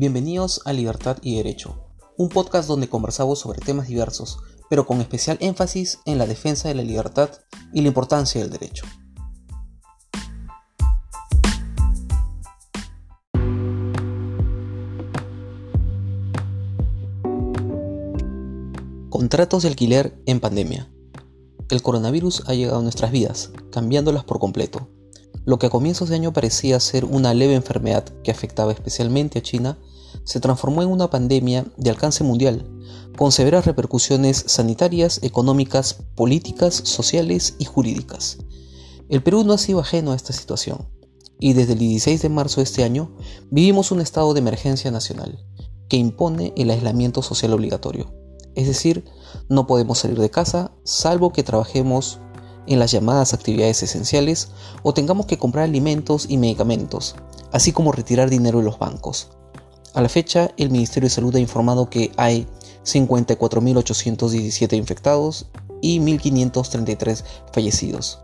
[0.00, 4.38] Bienvenidos a Libertad y Derecho, un podcast donde conversamos sobre temas diversos,
[4.70, 7.30] pero con especial énfasis en la defensa de la libertad
[7.72, 8.84] y la importancia del derecho.
[19.10, 20.88] Contratos de alquiler en pandemia.
[21.70, 24.88] El coronavirus ha llegado a nuestras vidas, cambiándolas por completo.
[25.48, 29.42] Lo que a comienzos de año parecía ser una leve enfermedad que afectaba especialmente a
[29.42, 29.78] China,
[30.24, 32.70] se transformó en una pandemia de alcance mundial,
[33.16, 38.36] con severas repercusiones sanitarias, económicas, políticas, sociales y jurídicas.
[39.08, 40.86] El Perú no ha sido ajeno a esta situación,
[41.40, 43.16] y desde el 16 de marzo de este año
[43.50, 45.42] vivimos un estado de emergencia nacional,
[45.88, 48.12] que impone el aislamiento social obligatorio.
[48.54, 49.06] Es decir,
[49.48, 52.20] no podemos salir de casa salvo que trabajemos
[52.68, 54.48] en las llamadas actividades esenciales
[54.82, 57.16] o tengamos que comprar alimentos y medicamentos,
[57.52, 59.28] así como retirar dinero de los bancos.
[59.94, 62.46] A la fecha, el Ministerio de Salud ha informado que hay
[62.84, 65.46] 54.817 infectados
[65.80, 68.20] y 1.533 fallecidos.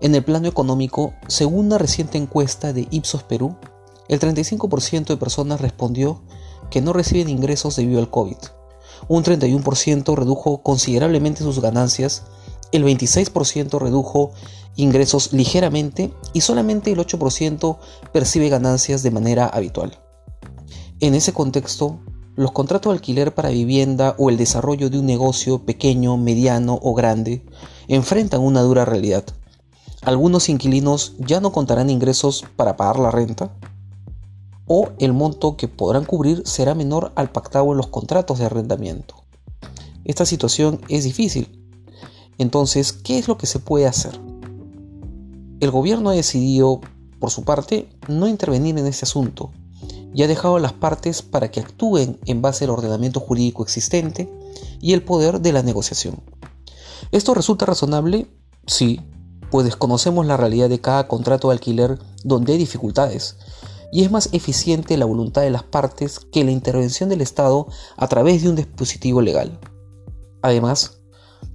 [0.00, 3.56] En el plano económico, según una reciente encuesta de Ipsos Perú,
[4.08, 6.22] el 35% de personas respondió
[6.70, 8.36] que no reciben ingresos debido al COVID.
[9.08, 12.24] Un 31% redujo considerablemente sus ganancias
[12.72, 14.32] el 26% redujo
[14.76, 17.78] ingresos ligeramente y solamente el 8%
[18.12, 19.98] percibe ganancias de manera habitual.
[21.00, 21.98] En ese contexto,
[22.36, 26.94] los contratos de alquiler para vivienda o el desarrollo de un negocio pequeño, mediano o
[26.94, 27.44] grande
[27.88, 29.24] enfrentan una dura realidad.
[30.02, 33.52] Algunos inquilinos ya no contarán ingresos para pagar la renta
[34.66, 39.14] o el monto que podrán cubrir será menor al pactado en los contratos de arrendamiento.
[40.04, 41.55] Esta situación es difícil
[42.38, 44.20] entonces, ¿qué es lo que se puede hacer?
[45.60, 46.80] El gobierno ha decidido,
[47.18, 49.50] por su parte, no intervenir en este asunto
[50.14, 54.30] y ha dejado a las partes para que actúen en base al ordenamiento jurídico existente
[54.80, 56.22] y el poder de la negociación.
[57.12, 58.26] ¿Esto resulta razonable?
[58.66, 59.00] Sí,
[59.50, 63.36] pues desconocemos la realidad de cada contrato de alquiler donde hay dificultades,
[63.92, 68.08] y es más eficiente la voluntad de las partes que la intervención del Estado a
[68.08, 69.58] través de un dispositivo legal.
[70.42, 70.95] Además,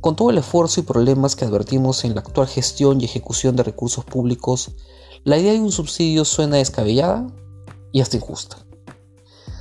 [0.02, 3.62] con todo el esfuerzo y problemas que advertimos en la actual gestión y ejecución de
[3.62, 4.72] recursos públicos,
[5.24, 7.28] la idea de un subsidio suena descabellada
[7.92, 8.58] y hasta injusta.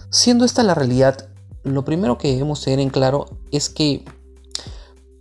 [0.08, 1.28] Siendo esta la realidad,
[1.62, 4.02] lo primero que debemos tener en claro es que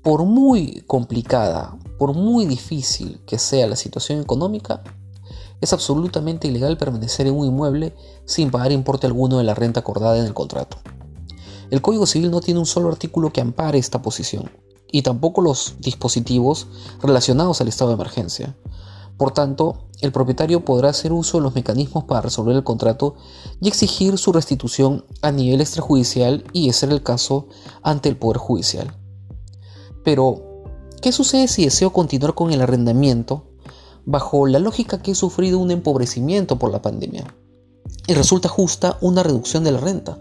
[0.02, 4.82] por muy complicada, por muy difícil que sea la situación económica,
[5.60, 7.94] es absolutamente ilegal permanecer en un inmueble
[8.24, 10.78] sin pagar importe alguno de la renta acordada en el contrato.
[11.70, 14.50] El Código Civil no tiene un solo artículo que ampare esta posición
[14.92, 16.68] y tampoco los dispositivos
[17.02, 18.56] relacionados al estado de emergencia.
[19.18, 23.16] Por tanto, el propietario podrá hacer uso de los mecanismos para resolver el contrato
[23.60, 27.48] y exigir su restitución a nivel extrajudicial y, ese ser el caso,
[27.84, 28.96] ante el Poder Judicial.
[30.06, 30.64] Pero,
[31.02, 33.44] ¿qué sucede si deseo continuar con el arrendamiento
[34.06, 37.36] bajo la lógica que he sufrido un empobrecimiento por la pandemia?
[38.08, 40.18] Y resulta justa una reducción de la renta.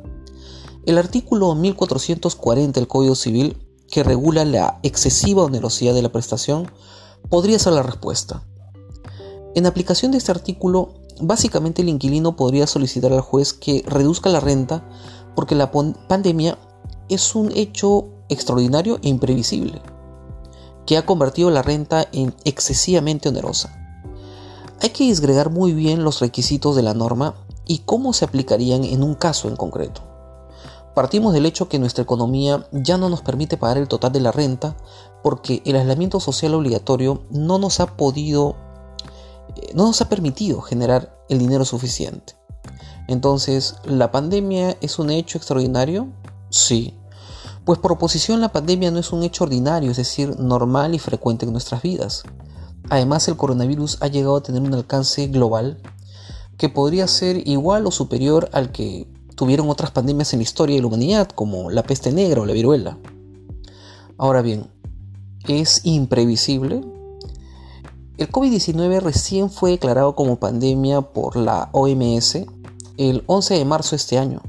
[0.87, 6.71] El artículo 1440 del Código Civil que regula la excesiva onerosidad de la prestación
[7.29, 8.43] podría ser la respuesta.
[9.55, 14.41] En aplicación de este artículo, básicamente el inquilino podría solicitar al juez que reduzca la
[14.41, 14.89] renta
[15.35, 16.59] porque la pandemia
[17.09, 19.81] es un hecho extraordinario e imprevisible,
[20.87, 23.75] que ha convertido la renta en excesivamente onerosa.
[24.81, 27.35] Hay que disgregar muy bien los requisitos de la norma
[27.67, 30.08] y cómo se aplicarían en un caso en concreto.
[30.99, 34.33] Partimos del hecho que nuestra economía ya no nos permite pagar el total de la
[34.33, 34.77] renta
[35.23, 38.57] porque el aislamiento social obligatorio no nos ha podido,
[39.55, 42.35] eh, no nos ha permitido generar el dinero suficiente.
[43.07, 46.09] Entonces, ¿la pandemia es un hecho extraordinario?
[46.51, 46.99] Sí.
[47.65, 51.47] Pues por oposición la pandemia no es un hecho ordinario, es decir, normal y frecuente
[51.47, 52.25] en nuestras vidas.
[52.91, 55.81] Además, el coronavirus ha llegado a tener un alcance global
[56.57, 59.07] que podría ser igual o superior al que
[59.39, 62.55] tuvieron otras pandemias en la historia de la humanidad, como la peste negra o la
[62.55, 62.99] viruela.
[64.17, 64.67] Ahora bien,
[65.47, 66.85] ¿es imprevisible?
[68.17, 72.47] El COVID-19 recién fue declarado como pandemia por la OMS
[72.97, 74.43] el 11 de marzo de este año,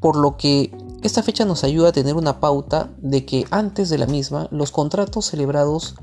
[0.00, 3.98] por lo que esta fecha nos ayuda a tener una pauta de que antes de
[3.98, 5.94] la misma los contratos celebrados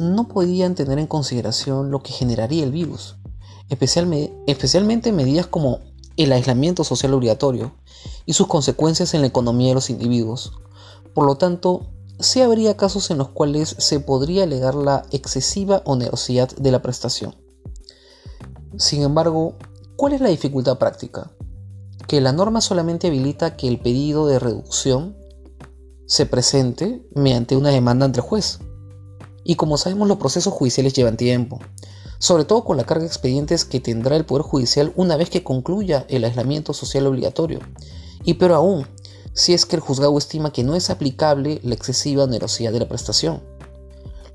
[0.00, 3.14] no podían tener en consideración lo que generaría el virus,
[3.68, 7.74] especialmente medidas como el aislamiento social obligatorio
[8.26, 10.52] y sus consecuencias en la economía de los individuos.
[11.14, 11.86] Por lo tanto,
[12.20, 17.34] sí habría casos en los cuales se podría alegar la excesiva onerosidad de la prestación.
[18.76, 19.56] Sin embargo,
[19.96, 21.30] ¿cuál es la dificultad práctica?
[22.06, 25.16] que la norma solamente habilita que el pedido de reducción
[26.06, 28.58] se presente mediante una demanda ante el juez.
[29.42, 31.60] Y como sabemos los procesos judiciales llevan tiempo,
[32.18, 35.44] sobre todo con la carga de expedientes que tendrá el Poder Judicial una vez que
[35.44, 37.60] concluya el aislamiento social obligatorio.
[38.24, 38.86] Y pero aún,
[39.32, 42.88] si es que el juzgado estima que no es aplicable la excesiva onerosidad de la
[42.88, 43.42] prestación.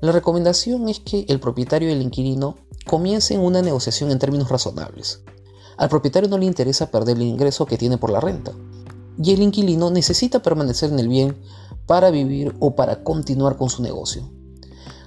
[0.00, 2.56] La recomendación es que el propietario y el inquilino
[2.86, 5.22] comiencen una negociación en términos razonables.
[5.76, 8.52] Al propietario no le interesa perder el ingreso que tiene por la renta,
[9.22, 11.36] y el inquilino necesita permanecer en el bien
[11.86, 14.30] para vivir o para continuar con su negocio.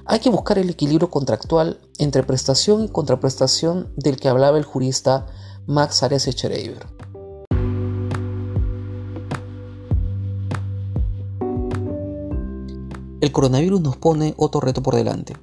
[0.06, 5.28] Hay que buscar el equilibrio contractual entre prestación y contraprestación del que hablaba el jurista
[5.66, 6.86] Max Arias Echereiber.
[13.22, 15.38] El coronavirus nos pone otro reto por delante,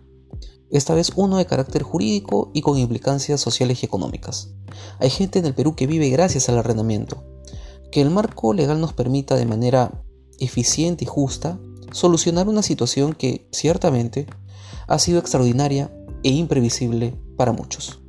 [0.71, 4.51] esta vez uno de carácter jurídico y con implicancias sociales y económicas.
[4.99, 7.25] Hay gente en el Perú que vive gracias al arrendamiento.
[7.91, 10.05] Que el marco legal nos permita de manera
[10.39, 11.59] eficiente y justa
[11.93, 14.27] solucionar una situación que ciertamente
[14.91, 15.91] ha sido extraordinaria
[16.23, 18.00] e imprevisible para muchos.